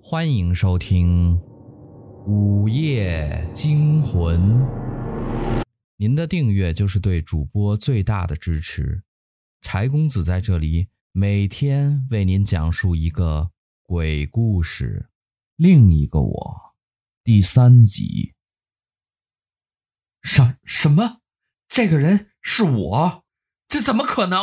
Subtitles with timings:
[0.00, 1.36] 欢迎收听
[2.24, 4.40] 《午夜惊魂》。
[5.96, 9.02] 您的订阅就是对主播最大的支持。
[9.60, 13.50] 柴公子在这里每天为您讲述一个
[13.82, 15.10] 鬼故事。
[15.56, 16.76] 另一个我，
[17.24, 18.34] 第三集。
[20.22, 21.18] 什什么？
[21.68, 23.24] 这个人是我？
[23.66, 24.40] 这怎么可能？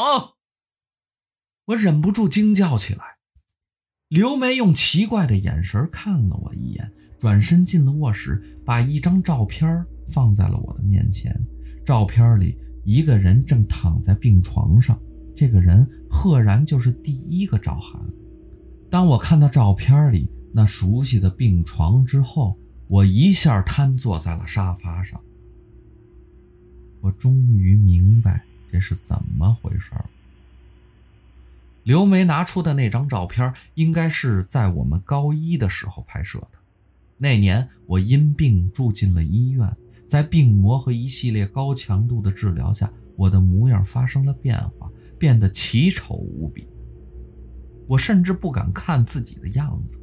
[1.67, 3.14] 我忍不住惊叫起来。
[4.09, 11.35] 刘梅用奇怪的眼神看了我一眼，转身进了卧室，把一张照片放在了我的面前。
[11.83, 14.99] 照片里，一个人正躺在病床上，
[15.35, 17.99] 这个人赫然就是第一个赵涵。
[18.91, 22.55] 当我看到照片里那熟悉的病床之后，
[22.87, 25.19] 我一下瘫坐在了沙发上。
[27.01, 30.09] 我终于明白这是怎么回事了。
[31.85, 36.57] 刘梅拿出的那张照片，应该是在我们高一的时候拍摄的。
[37.15, 39.71] 那年我因病住进了医院，
[40.07, 46.67] 在病魔和一系列高强度的治疗下，我的模样发生了变化，变得奇丑无比。
[47.85, 50.01] 我甚至不敢看自己的样子。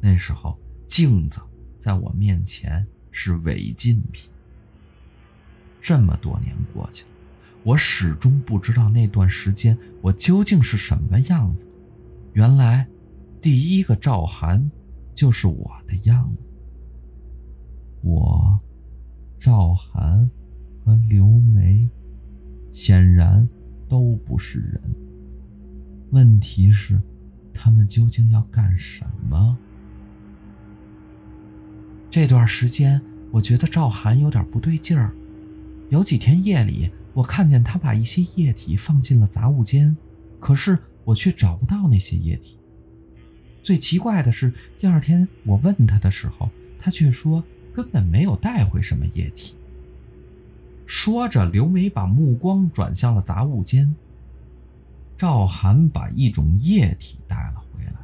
[0.00, 1.40] 那时候，镜子
[1.78, 4.28] 在我面前是违禁品。
[5.80, 7.10] 这么多年过去了。
[7.66, 11.66] 我始终不知道那段时间我究竟是什么样子。
[12.32, 12.86] 原来，
[13.42, 14.70] 第一个赵涵
[15.16, 16.54] 就是我的样子。
[18.02, 18.56] 我，
[19.36, 20.30] 赵涵
[20.84, 21.90] 和刘梅，
[22.70, 23.48] 显然
[23.88, 24.80] 都不是人。
[26.10, 27.00] 问题是，
[27.52, 29.58] 他们究竟要干什么？
[32.08, 35.12] 这段时间，我觉得赵涵有点不对劲儿。
[35.90, 36.92] 有几天夜里。
[37.16, 39.96] 我看见他把一些液体放进了杂物间，
[40.38, 42.58] 可是我却找不到那些液体。
[43.62, 49.56] 最奇怪的是，第二天我问他的时候，他却说根本没有带回什么液体。
[50.84, 53.96] 说着，刘梅把目光转向了杂物间。
[55.16, 57.94] 赵涵把一种液体带了回来。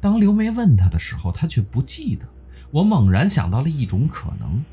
[0.00, 2.24] 当刘梅问他的时候，他却不记得。
[2.70, 4.64] 我猛然想到了一种可能：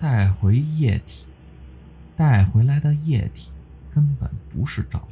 [0.00, 1.26] 带回液体。
[2.20, 3.50] 带回来的液体
[3.90, 5.08] 根本不是赵涵，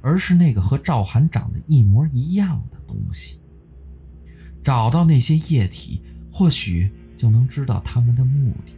[0.00, 3.38] 而是那个和赵涵长得一模一样的东西。
[4.62, 6.00] 找到那些液体，
[6.32, 8.72] 或许就能知道他们的目的。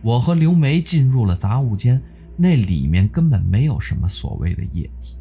[0.00, 2.00] 我和刘梅进入了杂物间，
[2.34, 5.18] 那里面根本没有什么所谓的液体。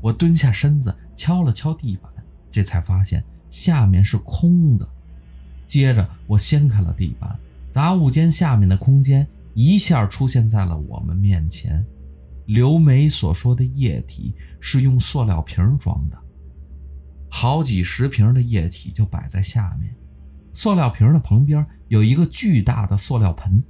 [0.00, 2.10] 我蹲下身子敲了敲地板，
[2.50, 4.84] 这才发现下面是空的。
[5.68, 7.38] 接着我掀开了地板，
[7.70, 9.24] 杂物间下面的空间。
[9.54, 11.84] 一下出现在了我们面前。
[12.46, 16.18] 刘梅所说的液体是用塑料瓶装的，
[17.30, 19.94] 好几十瓶的液体就摆在下面。
[20.52, 23.62] 塑料瓶的旁边有一个巨大的塑料盆。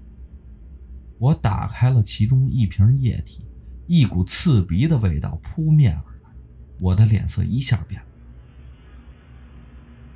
[1.19, 3.47] 我打开了其中一瓶液体，
[3.87, 6.31] 一股刺鼻的味道扑面而来，
[6.81, 8.07] 我的脸色一下变了。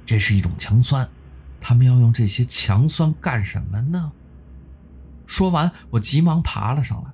[0.04, 1.08] 这是一种强酸，
[1.60, 4.12] 他们要用这些强酸干什么呢？
[5.28, 7.10] 说完，我急忙爬了上来。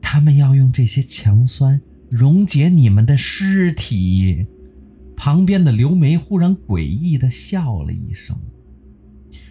[0.00, 4.46] 他们要用这些强酸溶解你们的尸体。
[5.14, 8.36] 旁边的刘梅忽然诡异地笑了一声，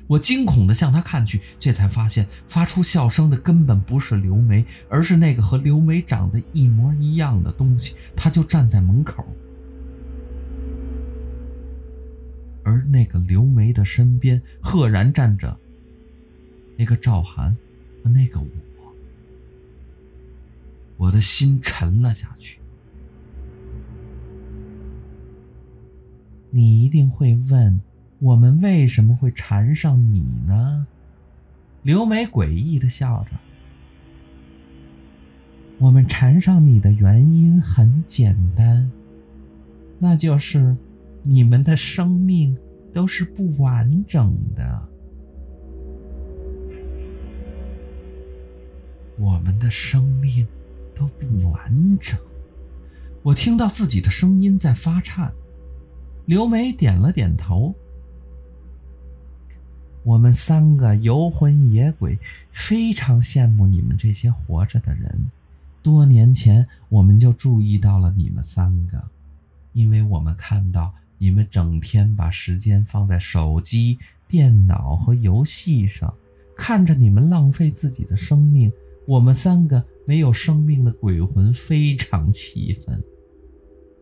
[0.08, 9.24] 我惊恐地向她看去，这才发现发出笑声的根本不是刘梅，而是那个和刘梅长得一模一样的东西，它就站在门口。
[12.64, 15.58] 而那个刘梅的身边，赫然站着
[16.78, 17.56] 那个赵涵
[18.04, 18.48] 和那个我。
[20.96, 22.60] 我的心沉了下去。
[26.50, 27.82] 你一定会问，
[28.20, 30.88] 我们为什么会缠上你呢？
[31.82, 33.32] 刘梅诡异的笑着。
[35.80, 38.90] 我们缠上你的原因很简单，
[40.00, 40.78] 那就是。
[41.26, 42.56] 你们的生命
[42.92, 44.90] 都是不完整的。
[49.18, 50.46] 我们的生命
[50.94, 52.20] 都不完整。
[53.22, 55.32] 我听到自己的声音在发颤。
[56.26, 57.74] 刘梅点了点头。
[60.04, 62.20] 我们三个游魂野鬼
[62.52, 65.32] 非常羡慕你们这些活着的人。
[65.82, 69.02] 多年前我们就注意到了你们三个，
[69.72, 70.94] 因为我们看到。
[71.24, 73.98] 你们整天把时间放在手机、
[74.28, 76.14] 电脑和游戏上，
[76.54, 78.70] 看着你们浪费自己的生命，
[79.08, 83.02] 我们三个没有生命的鬼魂非常气愤。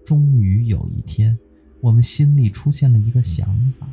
[0.03, 1.37] 终于有一天，
[1.79, 3.87] 我们心里出现了一个想法：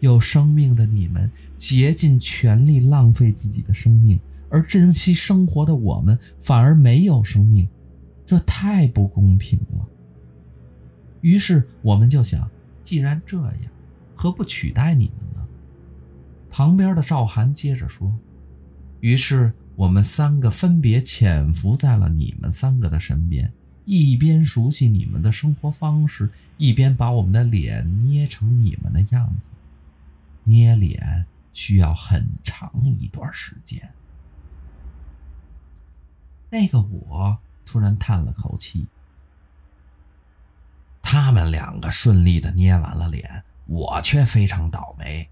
[0.00, 4.20] 有生命的你们竭尽全力浪费自己的生命，
[4.50, 7.66] 而珍惜生活的我们反而没有生命，
[8.26, 9.88] 这太不公平了。
[11.24, 12.46] 于是我们就想，
[12.84, 13.56] 既然这样，
[14.14, 15.48] 何不取代你们呢？
[16.50, 18.14] 旁边的赵涵接着说
[19.00, 23.52] ：“于是。”我们三个分别潜伏在了你们三个的身边，
[23.84, 29.50] 一边熟悉你们的生活方式，一边把我们的脸捏成你们的样子。
[30.44, 32.70] 捏脸需要很长
[33.00, 33.92] 一段时间。
[36.50, 37.36] 那个我
[37.66, 38.86] 突然叹了口气。
[41.06, 45.28] 他们两个顺利的捏完了脸，我却非常倒霉，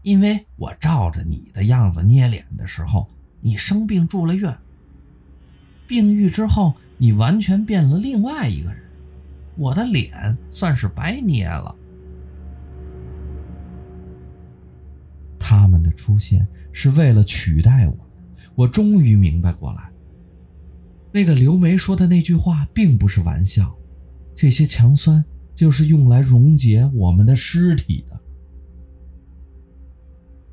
[0.00, 3.06] 因为我照着你的样子捏脸的时候。
[3.44, 4.56] 你生病住了院，
[5.88, 8.80] 病愈之后，你完全变了另外一个人，
[9.56, 11.74] 我的脸算是白捏了。
[15.40, 17.96] 他们的出现是为了取代我，
[18.54, 19.90] 我终于明白过来，
[21.10, 23.76] 那个刘梅说的那句话并不是玩笑，
[24.34, 25.24] 这些强酸
[25.54, 28.20] 就是用来溶解我们的尸体的。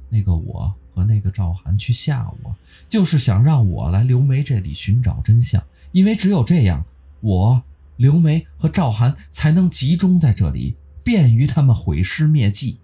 [0.10, 0.74] 那个我。
[0.92, 2.54] 和那个赵涵去吓我，
[2.90, 6.84] 就是想让我来刘梅这里寻找真相，因为只有这样，
[7.22, 7.64] 我
[7.96, 12.80] 刘梅和赵涵才能集中在这里，便于他们毁尸灭迹。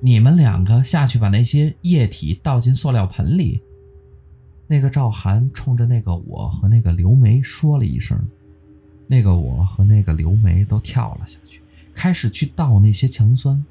[0.00, 3.62] 你们两个下去把那些液体倒进塑料盆里。
[4.66, 8.18] 那个赵涵冲着那个我和那个刘梅说了一声，
[9.06, 11.62] 那个我和那个刘梅都跳了下去。
[11.94, 13.64] 开始去倒那些强酸，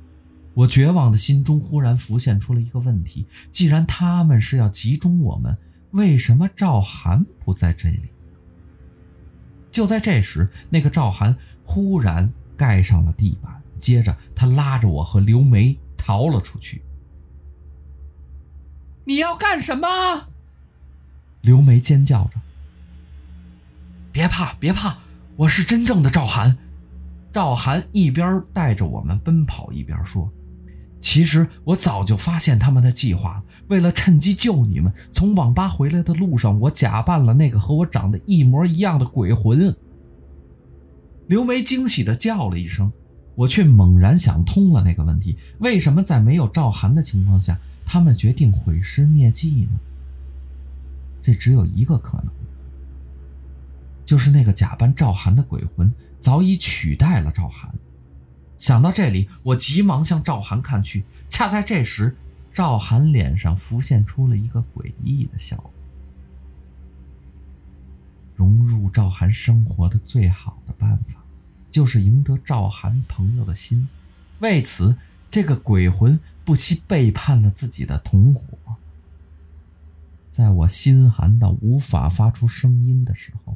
[0.53, 5.55] 我绝望的心中忽然浮现出了一个问题：既然他们是要集中我们，
[5.91, 8.09] 为什么赵涵不在这里？
[9.69, 16.81] 就在这时，那个赵涵忽然盖上了地板，接着他拉着我和刘梅逃了出去。
[19.03, 19.87] 你要干什么？
[21.45, 22.41] 刘梅尖叫着
[24.11, 24.97] ：“别怕，别怕，
[25.35, 26.57] 我是真正的赵涵。”
[27.31, 30.27] 赵涵一边带着我们奔跑，一边说
[30.99, 34.91] ：“其实我早就发现他们的计划了，为了趁机救你们。
[35.11, 39.75] 从网吧回来的路上，我假扮了那个和我长得一模一样的鬼魂。”
[41.29, 42.91] 刘梅惊喜地叫了一声，
[43.35, 47.55] 我却猛然想通了那个问题：为什么在没有赵涵的情况下，
[47.85, 49.79] 他们决定毁尸灭迹呢？
[51.25, 52.27] 这只有一个可能。
[54.05, 57.73] 就是那个假扮赵涵的鬼魂早已取代了赵涵。
[58.59, 61.03] 想到这里，我急忙向赵涵看去。
[61.27, 62.15] 恰在这时，
[62.53, 65.55] 赵涵脸上浮现出了一个诡异的笑
[68.35, 68.53] 容。
[68.59, 71.23] 融入赵涵生活的最好的办法，
[71.71, 73.87] 就是赢得赵涵朋友的心。
[74.37, 74.95] 为此，
[75.31, 78.55] 这个鬼魂不惜背叛了自己的同伙。
[80.35, 83.55] 在我心寒到无法发出声音的时候，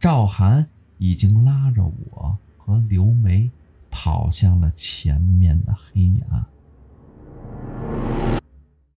[0.00, 0.66] 赵涵
[0.96, 3.50] 已经拉着我和刘梅
[3.90, 6.42] 跑向了前面的黑暗。